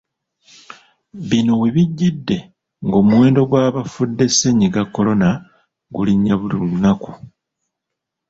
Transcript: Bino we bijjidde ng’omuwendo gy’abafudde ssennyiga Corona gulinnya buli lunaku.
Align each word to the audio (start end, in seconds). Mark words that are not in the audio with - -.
Bino 1.29 1.53
we 1.61 1.67
bijjidde 1.75 2.37
ng’omuwendo 2.85 3.41
gy’abafudde 3.51 4.25
ssennyiga 4.29 4.81
Corona 4.93 5.29
gulinnya 5.95 6.33
buli 6.41 6.55
lunaku. 6.71 7.11